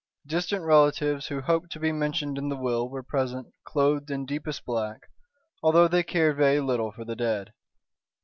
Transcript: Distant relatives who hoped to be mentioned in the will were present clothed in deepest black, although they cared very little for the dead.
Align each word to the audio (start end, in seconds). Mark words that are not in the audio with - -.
Distant 0.25 0.65
relatives 0.65 1.27
who 1.27 1.41
hoped 1.41 1.71
to 1.73 1.79
be 1.79 1.91
mentioned 1.91 2.39
in 2.39 2.49
the 2.49 2.57
will 2.57 2.89
were 2.89 3.03
present 3.03 3.53
clothed 3.63 4.09
in 4.09 4.25
deepest 4.25 4.65
black, 4.65 5.01
although 5.61 5.87
they 5.87 6.01
cared 6.01 6.37
very 6.37 6.59
little 6.59 6.91
for 6.91 7.05
the 7.05 7.15
dead. 7.15 7.53